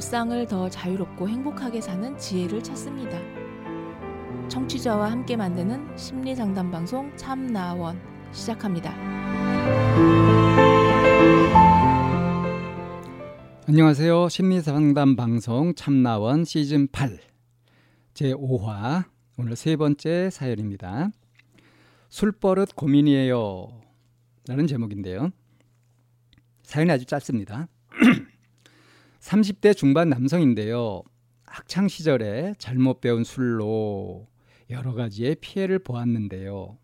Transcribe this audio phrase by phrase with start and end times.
[0.00, 3.18] 일상을 더 자유롭고 행복하게 사는 지혜를 찾습니다.
[4.48, 8.00] 청취자와 함께 만드는 심리 상담 방송 참나원
[8.32, 8.94] 시작합니다.
[13.68, 14.30] 안녕하세요.
[14.30, 17.20] 심리 상담 방송 참나원 시즌 8
[18.14, 19.04] 제 5화
[19.36, 21.10] 오늘 세 번째 사연입니다.
[22.08, 23.68] 술버릇 고민이에요.
[24.48, 25.30] 라는 제목인데요.
[26.62, 27.68] 사연이 아주 짧습니다.
[29.20, 31.02] 30대 중반 남성인데요.
[31.44, 34.26] 학창 시절에 잘못 배운 술로
[34.70, 36.78] 여러 가지의 피해를 보았는데요.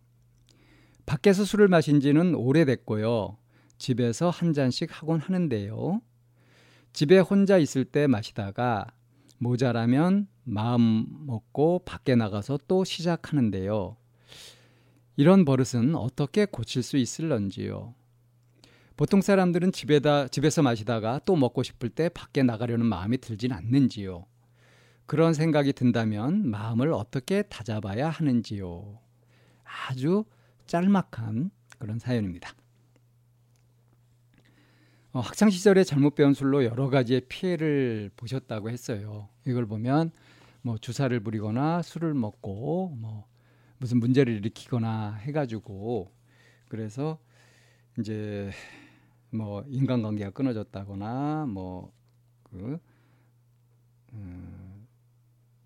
[1.07, 3.39] 밖에서 술을 마신 지는 오래됐고요.
[3.79, 6.01] 집에서 한 잔씩 하곤 하는데요.
[6.93, 8.87] 집에 혼자 있을 때 마시다가
[9.39, 13.97] 모자라면 마음 먹고 밖에 나가서 또 시작하는데요.
[15.17, 17.95] 이런 버릇은 어떻게 고칠 수 있을런지요?
[18.97, 24.27] 보통 사람들은 집에다 집에서 마시다가 또 먹고 싶을 때 밖에 나가려는 마음이 들진 않는지요.
[25.05, 28.99] 그런 생각이 든다면 마음을 어떻게 다잡아야 하는지요.
[29.65, 30.25] 아주
[30.67, 32.55] 짤막한 그런 사연입니다.
[35.13, 39.29] 어, 학창 시절에 잘못 배운 술로 여러 가지의 피해를 보셨다고 했어요.
[39.47, 40.11] 이걸 보면
[40.63, 43.27] 뭐 주사를 부리거나 술을 먹고 뭐
[43.79, 46.13] 무슨 문제를 일으키거나 해가지고
[46.69, 47.19] 그래서
[47.99, 48.51] 이제
[49.31, 52.79] 뭐 인간관계가 끊어졌다거나 뭐그
[54.13, 54.87] 음,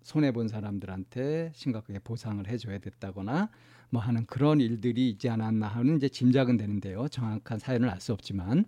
[0.03, 3.49] 손해 본 사람들한테 심각하게 보상을 해줘야 됐다거나
[3.89, 7.07] 뭐 하는 그런 일들이 있지 않았나 하는 이제 짐작은 되는데요.
[7.07, 8.65] 정확한 사연을 알 수 없지만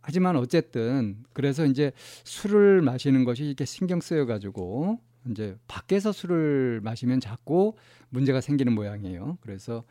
[0.00, 1.92] 하지만 어쨌든 그래서 이제
[2.24, 5.00] 술을 마시는 것이 이렇게 신경 쓰여 가지고
[5.30, 7.74] 이제 밖에서 술을 마시면 자꾸
[8.08, 9.38] 문제가 생기는 모양이에요.
[9.42, 9.84] 그래서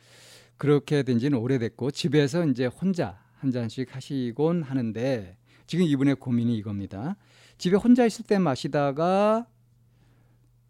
[0.57, 7.17] 그렇게 된 지는 오래됐고 집에서 이제 혼자 한 잔씩 하시곤 하는데 지금 이분의 고민이 이겁니다.
[7.57, 9.47] 집에 혼자 있을 때 마시다가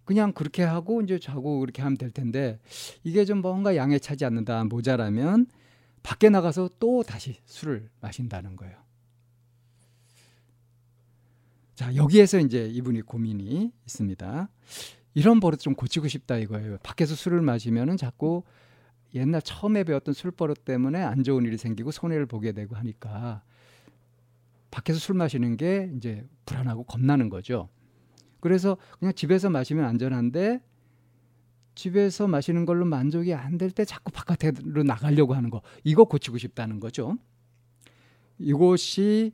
[0.05, 2.59] 그냥 그렇게 하고 이제 자고 그렇게 하면 될 텐데
[3.03, 5.47] 이게 좀 뭔가 양에 차지 않는다 모자라면
[6.01, 8.77] 밖에 나가서 또 다시 술을 마신다는 거예요.
[11.75, 14.49] 자 여기에서 이제 이분이 고민이 있습니다.
[15.13, 16.77] 이런 버릇 좀 고치고 싶다 이거예요.
[16.83, 18.43] 밖에서 술을 마시면은 자꾸
[19.17, 23.43] 옛날 처음에 배웠던 술버릇 때문에 안 좋은 일이 생기고 손해를 보게 되고 하니까
[24.71, 27.69] 밖에서 술 마시는 게 이제 불안하고 겁나는 거죠.
[28.39, 30.61] 그래서 그냥 집에서 마시면 안전한데
[31.75, 36.79] 집에서 마시는 걸로 만족이 안 될 때 자꾸 바깥으로 나가려고 하는 거 이거 고치고 싶다는
[36.79, 37.17] 거죠.
[38.39, 39.33] 이것이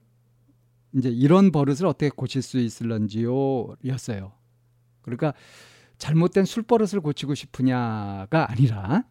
[0.95, 4.33] 이제 이런 버릇을 어떻게 고칠 수 있을런지요 였어요.
[5.01, 5.33] 그러니까
[5.97, 9.03] 잘못된 술 버릇을 고치고 싶으냐가 아니라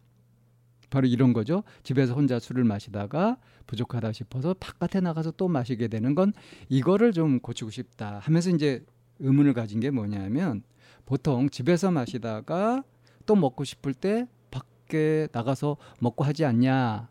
[0.93, 1.63] 바로 이런 거죠.
[1.81, 6.33] 집에서 혼자 술을 마시다가 부족하다 싶어서 바깥에 나가서 또 마시게 되는 건
[6.69, 8.85] 이거를 좀 고치고 싶다 하면서 이제
[9.17, 10.61] 의문을 가진 게 뭐냐면
[11.07, 12.83] 보통 집에서 마시다가
[13.25, 17.09] 또 먹고 싶을 때 밖에 나가서 먹고 하지 않냐.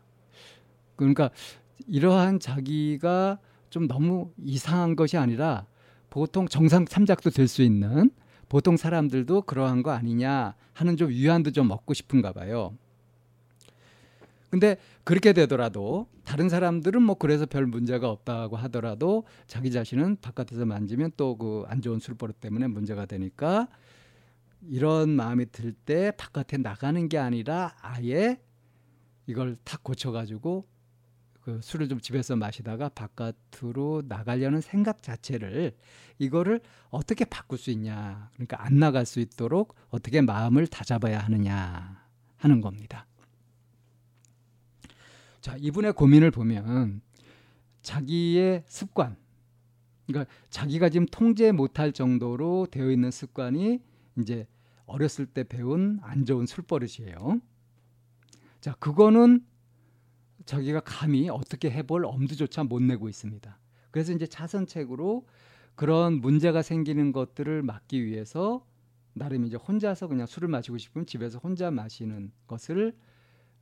[0.95, 1.29] 그러니까
[1.85, 3.39] 이러한 자기가
[3.69, 5.65] 좀 너무 이상한 것이 아니라
[6.09, 8.11] 보통 정상 참작도 될 수 있는
[8.47, 12.77] 보통 사람들도 그러한 거 아니냐 하는 좀 위안도 좀 얻고 싶은가 봐요.
[14.53, 21.13] 근데 그렇게 되더라도 다른 사람들은 뭐 그래서 별 문제가 없다고 하더라도 자기 자신은 바깥에서 만지면
[21.17, 23.67] 또 그 안 좋은 술버릇 때문에 문제가 되니까
[24.61, 28.39] 이런 마음이 들 때 바깥에 나가는 게 아니라 아예
[29.25, 30.67] 이걸 탁 고쳐가지고
[31.41, 35.75] 그 술을 좀 집에서 마시다가 바깥으로 나가려는 생각 자체를
[36.19, 36.61] 이거를
[36.91, 42.05] 어떻게 바꿀 수 있냐 그러니까 안 나갈 수 있도록 어떻게 마음을 다잡아야 하느냐
[42.37, 43.07] 하는 겁니다.
[45.43, 47.01] 자, 이분의 고민을 보면
[47.81, 49.17] 자기의 습관,
[50.07, 53.81] 그러니까 자기가 지금 통제 못할 정도로 되어 있는 습관이
[54.19, 54.47] 이제
[54.85, 57.41] 어렸을 때 배운 안 좋은 술버릇이에요.
[58.61, 59.45] 자, 그거는
[60.45, 63.59] 자기가 감히 어떻게 해볼 엄두조차 못 내고 있습니다.
[63.91, 65.27] 그래서 이제 차선책으로
[65.75, 68.65] 그런 문제가 생기는 것들을 막기 위해서
[69.11, 72.95] 나름 이제 혼자서 그냥 술을 마시고 싶으면 집에서 혼자 마시는 것을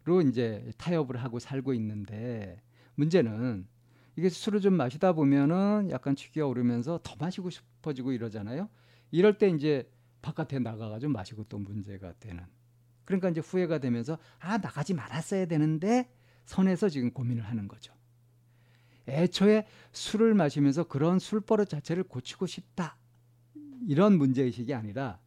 [0.03, 2.61] 로 이제 타협을 하고 살고 있는데
[2.95, 3.67] 문제는
[4.15, 8.69] 이게 술을 좀 마시다 보면은 약간 취기가 오르면서 더 마시고 싶어지고 이러잖아요.
[9.11, 9.89] 이럴 때 이제
[10.21, 12.43] 바깥에 나가가지고 마시고 또 문제가 되는.
[13.05, 16.11] 그러니까 이제 후회가 되면서 아 나가지 말았어야 되는데
[16.45, 17.93] 선에서 지금 고민을 하는 거죠.
[19.07, 22.97] 애초에 술을 마시면서 그런 술버릇 자체를 고치고 싶다
[23.87, 25.19] 이런 문제 의식이 아니라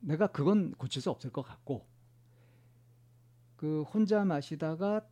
[0.00, 1.86] 내가 그건 고칠 수 없을 것 같고
[3.62, 5.06] 그 혼자 마시다가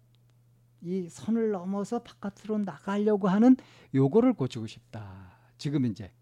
[0.81, 3.57] 이 선을 넘어서 바깥으로 나가려고 하는
[3.95, 5.39] 요거를 고치고 싶다.
[5.57, 6.13] 지금 이제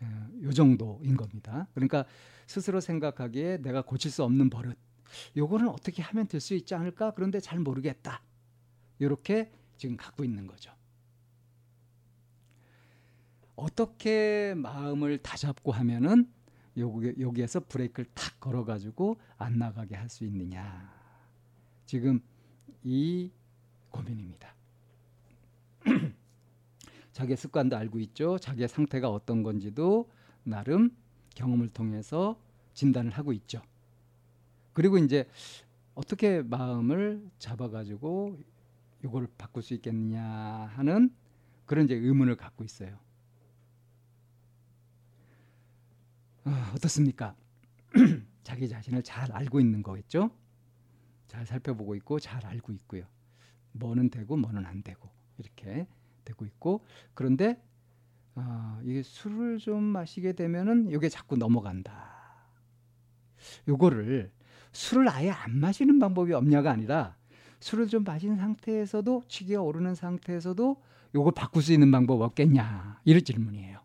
[0.00, 1.68] 어, 요 정도인 겁니다.
[1.74, 2.06] 그러니까
[2.46, 4.78] 스스로 생각하기에 내가 고칠 수 없는 버릇
[5.36, 7.10] 요거는 어떻게 하면 될 수 있지 않을까?
[7.10, 8.22] 그런데 잘 모르겠다.
[8.98, 10.72] 이렇게 지금 갖고 있는 거죠.
[13.54, 16.32] 어떻게 마음을 다잡고 하면은
[16.78, 20.95] 여기, 여기에서 브레이크를 탁 걸어가지고 안 나가게 할 수 있느냐.
[21.86, 22.20] 지금
[22.82, 23.30] 이
[23.90, 24.54] 고민입니다.
[27.12, 28.38] 자기의 습관도 알고 있죠.
[28.38, 30.10] 자기의 상태가 어떤 건지도
[30.42, 30.90] 나름
[31.34, 32.38] 경험을 통해서
[32.74, 33.62] 진단을 하고 있죠.
[34.72, 35.26] 그리고 이제
[35.94, 38.38] 어떻게 마음을 잡아가지고
[39.04, 40.22] 이걸 바꿀 수 있겠느냐
[40.74, 41.10] 하는
[41.64, 42.98] 그런 이제 의문을 갖고 있어요.
[46.44, 47.34] 어, 어떻습니까?
[48.44, 50.30] 자기 자신을 잘 알고 있는 거겠죠?
[51.26, 53.04] 잘 살펴보고 있고 잘 알고 있고요.
[53.72, 55.08] 뭐는 되고 뭐는 안 되고
[55.38, 55.86] 이렇게
[56.24, 56.84] 되고 있고
[57.14, 57.62] 그런데
[58.34, 62.14] 어, 이게 술을 좀 마시게 되면은 이게 자꾸 넘어간다.
[63.68, 64.30] 요거를
[64.72, 67.16] 술을 아예 안 마시는 방법이 없냐가 아니라
[67.60, 70.82] 술을 좀 마신 상태에서도 취기가 오르는 상태에서도
[71.14, 73.80] 요걸 바꿀 수 있는 방법 없겠냐 이런 질문이에요.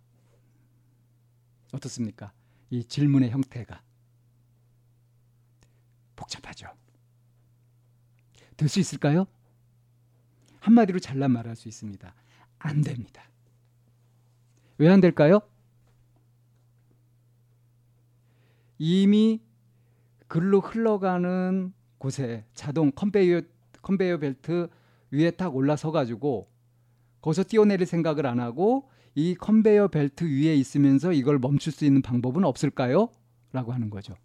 [1.73, 2.33] 어떻습니까?
[2.69, 3.81] 이 질문의 형태가
[6.15, 6.67] 복잡하죠.
[8.57, 9.25] 될 수 있을까요?
[10.59, 12.13] 한마디로 잘난 말할 수 있습니다.
[12.59, 13.23] 안 됩니다.
[14.77, 15.41] 왜 안 될까요?
[18.77, 19.41] 이미
[20.27, 23.41] 글로 흘러가는 곳에 자동 컨베이어
[23.81, 24.69] 컨베이어 벨트
[25.11, 26.47] 위에 딱 올라서 가지고
[27.21, 32.43] 거기서 뛰어내릴 생각을 안 하고 이 컨베이어 벨트 위에 있으면서 이걸 멈출 수 있는 방법은
[32.45, 33.09] 없을까요?
[33.51, 34.15] 라고 하는 거죠.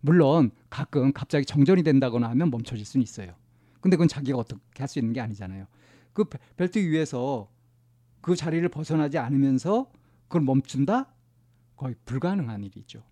[0.00, 3.34] 물론 가끔 갑자기 정전이 된다거나 하면 멈춰질 수는 있어요.
[3.84, 5.66] 근데 그건 자기가 어떻게 할 수 있는 게 아니잖아요.
[6.14, 6.24] 그
[6.56, 7.50] 벨트 위에서
[8.22, 9.92] 그 자리를 벗어나지 않으면서
[10.22, 11.12] 그걸 멈춘다?
[11.76, 13.04] 거의 불가능한 일이죠.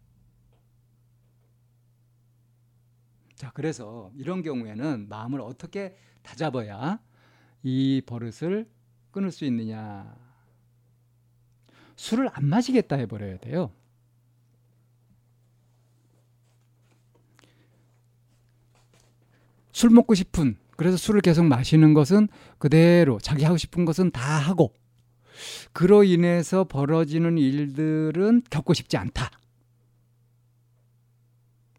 [3.34, 7.00] 자, 그래서 이런 경우에는 마음을 어떻게 다잡아야
[7.62, 8.66] 이 버릇을
[9.10, 10.16] 끊을 수 있느냐.
[11.96, 13.72] 술을 안 마시겠다 해버려야 돼요.
[19.72, 22.28] 술 먹고 싶은 그래서 술을 계속 마시는 것은
[22.58, 24.74] 그대로 자기 하고 싶은 것은 다 하고
[25.72, 29.30] 그로 인해서 벌어지는 일들은 겪고 싶지 않다.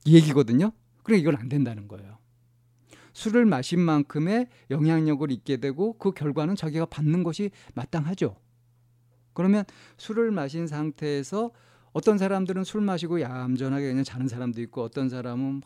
[0.06, 0.72] 이 얘기거든요.
[1.04, 2.18] 그래 이건 안 된다는 거예요.
[3.14, 8.36] 술을 마신 만큼의 영향력을 잊게 되고 그 결과는 자기가 받는 것이 마땅하죠.
[9.34, 9.64] 그러면
[9.98, 11.52] 술을 마신 상태에서
[11.92, 15.64] 어떤 사람들은 술 마시고 얌전하게 그냥 자는 사람도 있고 어떤 사람은 막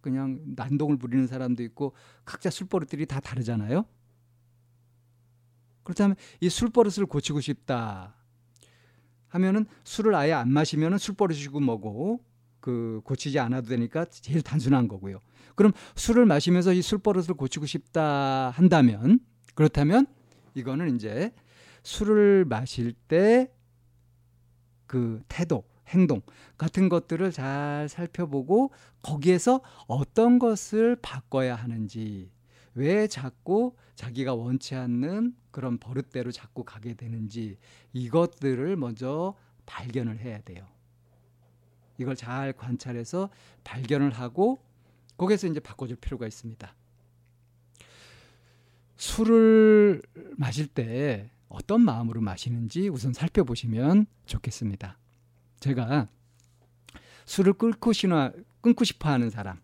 [0.00, 1.94] 그냥 난동을 부리는 사람도 있고
[2.24, 3.84] 각자 술버릇들이 다 다르잖아요.
[5.82, 8.14] 그렇다면 이 술버릇을 고치고 싶다
[9.28, 12.24] 하면은 술을 아예 안 마시면은 술버릇이고 뭐고
[12.60, 15.20] 그 고치지 않아도 되니까 제일 단순한 거고요.
[15.54, 19.20] 그럼 술을 마시면서 이 술버릇을 고치고 싶다 한다면
[19.54, 20.06] 그렇다면
[20.54, 21.32] 이거는 이제
[21.82, 23.50] 술을 마실 때
[24.90, 26.22] 그 태도, 행동
[26.56, 28.72] 같은 것들을 잘 살펴보고
[29.02, 32.30] 거기에서 어떤 것을 바꿔야 하는지
[32.74, 37.58] 왜 자꾸 자기가 원치 않는 그런 버릇대로 자꾸 가게 되는지
[37.92, 39.34] 이것들을 먼저
[39.66, 40.66] 발견을 해야 돼요.
[41.98, 43.28] 이걸 잘 관찰해서
[43.64, 44.62] 발견을 하고
[45.18, 46.74] 거기서 이제 바꿔줄 필요가 있습니다.
[48.96, 50.02] 술을
[50.36, 54.98] 마실 때 어떤 마음으로 마시는지 우선 살펴보시면 좋겠습니다.
[55.60, 56.08] 제가
[57.26, 59.60] 술을 끊고 싶어, 끊고 싶어 하는 사람,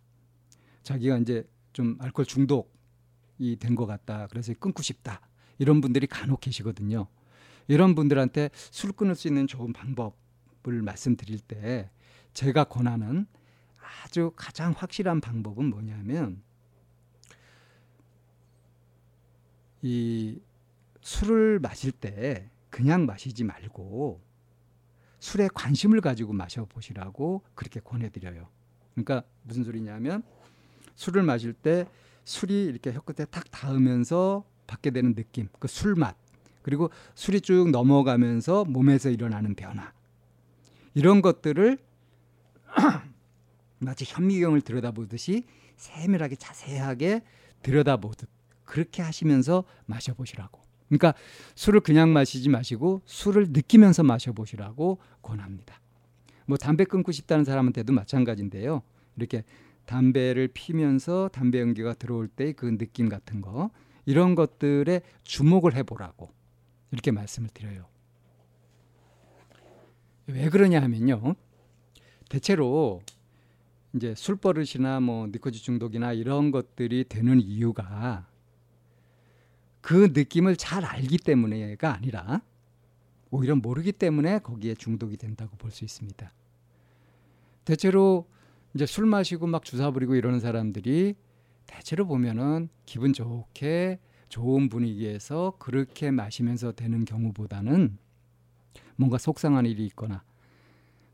[0.82, 4.28] 자기가 이제 좀 알코올 중독이 된 것 같다.
[4.28, 5.20] 그래서 끊고 싶다.
[5.58, 7.08] 이런 분들이 간혹 계시거든요.
[7.68, 11.90] 이런 분들한테 술 끊을 수 있는 좋은 방법을 말씀드릴 때
[12.32, 13.26] 제가 권하는
[14.04, 16.42] 아주 가장 확실한 방법은 뭐냐면
[19.82, 20.40] 이
[21.00, 24.20] 술을 마실 때 그냥 마시지 말고
[25.18, 28.48] 술에 관심을 가지고 마셔보시라고 그렇게 권해드려요.
[28.94, 30.22] 그러니까 무슨 소리냐면
[30.94, 31.86] 술을 마실 때
[32.24, 36.16] 술이 이렇게 혀 끝에 탁 닿으면서 받게 되는 느낌, 그 술맛,
[36.62, 39.92] 그리고 술이 쭉 넘어가면서 몸에서 일어나는 변화,
[40.94, 41.78] 이런 것들을
[43.78, 45.44] 마치 현미경을 들여다보듯이
[45.76, 47.22] 세밀하게 자세하게
[47.62, 48.28] 들여다보듯
[48.64, 50.65] 그렇게 하시면서 마셔보시라고.
[50.88, 51.14] 그러니까
[51.54, 55.80] 술을 그냥 마시지 마시고 술을 느끼면서 마셔보시라고 권합니다.
[56.46, 58.82] 뭐 담배 끊고 싶다는 사람한테도 마찬가지인데요.
[59.16, 59.42] 이렇게
[59.84, 63.70] 담배를 피면서 담배 연기가 들어올 때그 느낌 같은 거
[64.04, 66.30] 이런 것들에 주목을 해보라고
[66.92, 67.86] 이렇게 말씀을 드려요.
[70.28, 71.34] 왜 그러냐 하면요.
[72.28, 73.00] 대체로
[73.94, 78.26] 이제 술 버릇이나 뭐 니코지 중독이나 이런 것들이 되는 이유가
[79.86, 82.42] 그 느낌을 잘 알기 때문에가 아니라
[83.30, 86.32] 오히려 모르기 때문에 거기에 중독이 된다고 볼 수 있습니다.
[87.64, 88.26] 대체로
[88.74, 91.14] 이제 술 마시고 막 주사 부리고 이러는 사람들이
[91.66, 97.96] 대체로 보면은 기분 좋게 좋은 분위기에서 그렇게 마시면서 되는 경우보다는
[98.96, 100.24] 뭔가 속상한 일이 있거나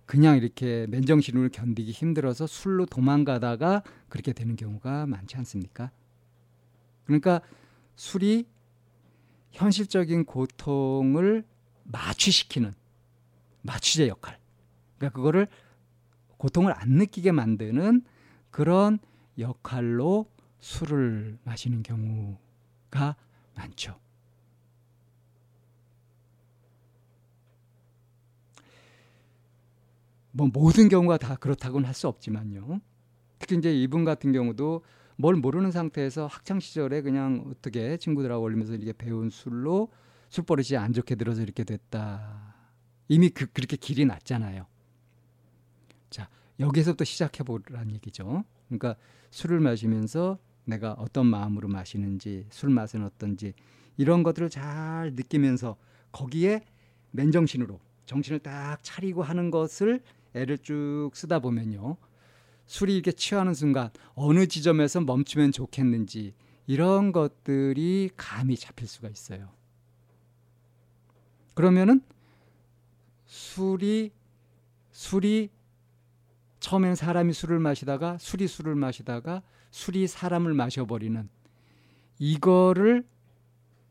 [0.07, 5.91] 그냥 이렇게 맨정신으로 견디기 힘들어서 술로 도망가다가 그렇게 되는 경우가 많지 않습니까?
[7.05, 7.43] 그러니까
[7.97, 8.47] 술이
[9.52, 11.44] 현실적인 고통을
[11.85, 12.73] 마취시키는
[13.62, 14.38] 마취제 역할.
[14.99, 15.47] 그러니까 그거를
[16.38, 18.04] 고통을 안 느끼게 만드는
[18.50, 18.99] 그런
[19.38, 20.26] 역할로
[20.59, 23.16] 술을 마시는 경우가
[23.54, 23.99] 많죠.
[30.32, 32.80] 뭐 모든 경우가 다 그렇다고는 할 수 없지만요.
[33.38, 34.82] 특히 이제 이분 같은 경우도
[35.16, 39.88] 뭘 모르는 상태에서 학창 시절에 그냥 어떻게 친구들하고 어울리면서 이렇게 배운 술로
[40.31, 42.54] 술버릇이 안 좋게 들어서 이렇게 됐다.
[43.09, 44.66] 이미 그, 그렇게 길이 났잖아요.
[46.11, 46.28] 자
[46.59, 48.45] 여기서부터 시작해 보라는 얘기죠.
[48.69, 48.97] 그러니까
[49.31, 53.52] 술을 마시면서 내가 어떤 마음으로 마시는지 술 맛은 어떤지
[53.97, 55.76] 이런 것들을 잘 느끼면서
[56.12, 56.62] 거기에
[57.11, 60.00] 맨정신으로 정신을 딱 차리고 하는 것을
[60.35, 61.97] 애를 쭉 쓰다 보면요.
[62.66, 66.35] 술이 이렇게 취하는 순간 어느 지점에서 멈추면 좋겠는지
[66.66, 69.50] 이런 것들이 감이 잡힐 수가 있어요.
[71.54, 72.00] 그러면은
[73.26, 74.12] 술이
[74.90, 75.50] 술이
[76.61, 81.28] 처음에는 사람이 술을 마시다가 술이 술을 마시다가 술이 사람을 마셔버리는
[82.19, 83.04] 이거를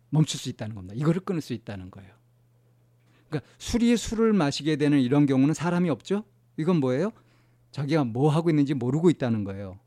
[0.10, 0.96] 멈출 수 있다는 겁니다.
[0.96, 2.14] 이거를 끊을 수 있다는 거예요.
[3.30, 6.24] 그러니까 술이 술을 마시게 되는 이런 경우는 사람이 없죠.
[6.58, 7.12] 이건 뭐예요?
[7.72, 9.80] 자기가 뭐 하고 있는지 모르고 있다는 거예요.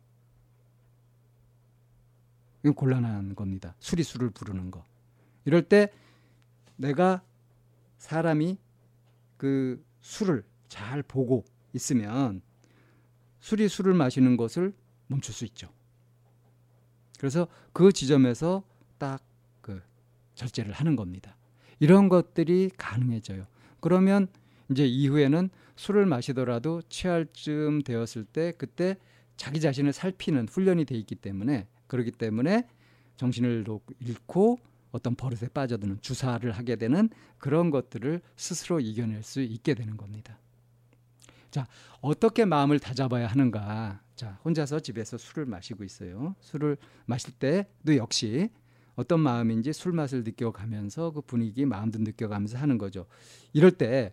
[2.63, 3.75] 이건 곤란한 겁니다.
[3.79, 4.85] 술을 부르는 거.
[5.45, 5.93] 이럴 때
[6.77, 7.23] 내가
[7.99, 8.59] 사람이
[9.37, 12.41] 그 술을 잘 보고 있으면
[13.41, 14.75] 술이 술을 마시는 것을
[15.07, 15.69] 멈출 수 있죠.
[17.19, 18.65] 그래서 그 지점에서
[18.99, 19.23] 딱
[19.65, 19.81] 그
[20.35, 21.37] 절제를 하는 겁니다.
[21.81, 23.47] 이런 것들이 가능해져요.
[23.81, 24.29] 그러면
[24.71, 28.97] 이제 이후에는 술을 마시더라도 취할 쯤 되었을 때 그때
[29.37, 32.67] 자기 자신을 살피는 훈련이 돼 있기 때문에 그렇기 때문에
[33.17, 33.65] 정신을
[34.01, 34.59] 잃고
[34.93, 40.39] 어떤 버릇에 빠져드는 주사를 하게 되는 그런 것들을 스스로 이겨낼 수 있게 되는 겁니다.
[41.51, 41.67] 자,
[42.01, 44.01] 어떻게 마음을 다잡아야 하는가?
[44.15, 46.37] 자, 혼자서 집에서 술을 마시고 있어요.
[46.41, 48.51] 술을 마실 때도 역시
[48.95, 53.07] 어떤 마음인지 술 맛을 느껴가면서 그 분위기, 마음도 느껴가면서 하는 거죠.
[53.53, 54.13] 이럴 때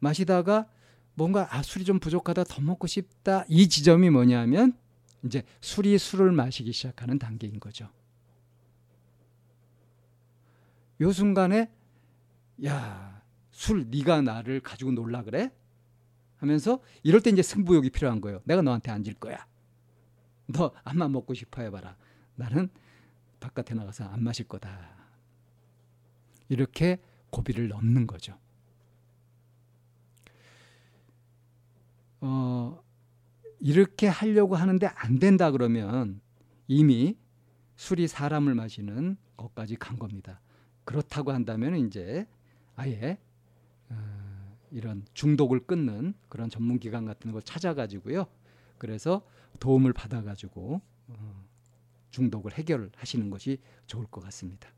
[0.00, 0.66] 마시다가
[1.14, 4.76] 뭔가 아 술이 좀 부족하다 더 먹고 싶다 이 지점이 뭐냐면
[5.24, 7.88] 이제 술이 술을 마시기 시작하는 단계인 거죠.
[11.00, 11.70] 요 순간에
[12.64, 13.16] 야
[13.56, 15.50] 술 네가 나를 가지고 놀라 그래
[16.36, 18.42] 하면서 이럴 때 이제 승부욕이 필요한 거예요.
[18.44, 19.46] 내가 너한테 앉을 거야.
[20.46, 21.96] 너 안만 먹고 싶어 해봐라.
[22.34, 22.68] 나는
[23.40, 24.94] 바깥에 나가서 안 마실 거다.
[26.50, 27.00] 이렇게
[27.30, 28.38] 고비를 넘는 거죠.
[32.26, 32.82] 어,
[33.60, 36.20] 이렇게 하려고 하는데 안 된다 그러면
[36.66, 37.16] 이미
[37.76, 40.40] 술이 사람을 마시는 것까지 간 겁니다.
[40.84, 42.26] 그렇다고 한다면 이제
[42.74, 43.18] 아예
[43.90, 48.26] 어, 이런 중독을 끊는 그런 전문 기관 같은 걸 찾아가지고요.
[48.78, 49.24] 그래서
[49.60, 51.44] 도움을 받아가지고 어,
[52.10, 54.68] 중독을 해결하시는 것이 좋을 것 같습니다.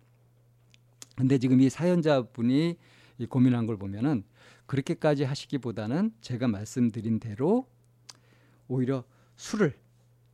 [1.17, 2.77] 근데 지금 이 사연자분이
[3.19, 4.25] 이 고민한 걸 보면은
[4.67, 7.67] 그렇게까지 하시기보다는 제가 말씀드린 대로
[8.69, 9.05] 오히려
[9.37, 9.77] 술을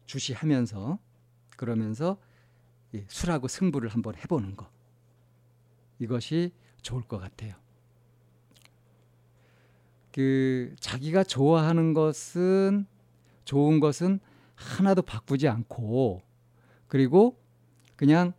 [0.07, 0.99] 주시하면서
[1.57, 2.19] 그러면서
[3.09, 4.71] 술하고 승부를 한번 해보는 거
[5.99, 7.55] 이것이 좋을 것 같아요.
[10.13, 12.87] 그 자기가 좋아하는 것은
[13.45, 14.21] 좋은 것은
[14.55, 16.23] 하나도 바꾸지 않고
[16.87, 17.37] 그리고
[17.97, 18.33] 그냥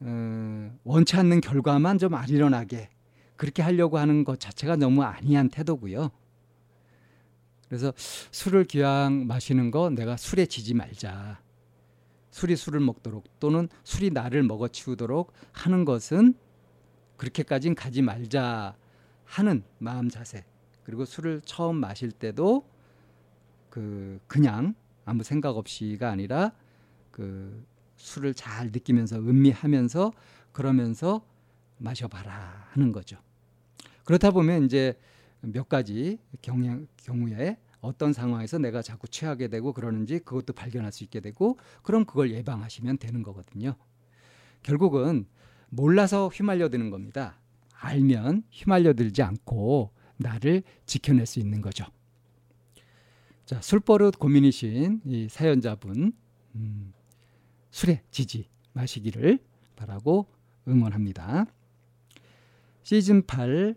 [0.00, 2.90] 어, 원치 않는 결과만 좀 아리런하게
[3.38, 6.10] 그렇게 하려고 하는 것 자체가 너무 아니한 태도고요.
[7.68, 11.40] 그래서 술을 기왕 마시는 거 내가 술에 지지 말자.
[12.32, 16.34] 술이 술을 먹도록 또는 술이 나를 먹어치우도록 하는 것은
[17.16, 18.76] 그렇게까진 가지 말자
[19.24, 20.44] 하는 마음 자세.
[20.82, 22.68] 그리고 술을 처음 마실 때도
[23.70, 26.52] 그 그냥 아무 생각 없이가 아니라
[27.12, 27.64] 그
[27.96, 30.12] 술을 잘 느끼면서 음미하면서
[30.52, 31.24] 그러면서
[31.78, 33.18] 마셔봐라 하는 거죠.
[34.08, 34.98] 그렇다 보면 이제
[35.42, 41.20] 몇 가지 경향, 경우에 어떤 상황에서 내가 자꾸 취하게 되고 그러는지 그것도 발견할 수 있게
[41.20, 43.74] 되고 그럼 그걸 예방하시면 되는 거거든요.
[44.62, 45.26] 결국은
[45.68, 47.38] 몰라서 휘말려 드는 겁니다.
[47.74, 51.84] 알면 휘말려 들지 않고 나를 지켜낼 수 있는 거죠.
[53.44, 56.14] 자, 술버릇 고민이신 이 사연자분
[56.54, 56.94] 음,
[57.70, 59.38] 술에 지지 마시기를
[59.76, 60.30] 바라고
[60.66, 61.44] 응원합니다.
[62.84, 63.76] 시즌 8